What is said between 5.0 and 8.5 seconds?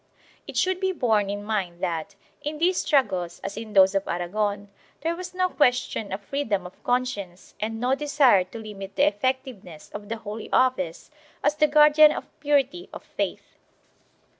there was no question of freedom of conscience and no desire